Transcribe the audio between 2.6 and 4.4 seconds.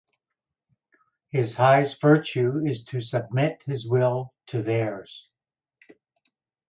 is to submit his will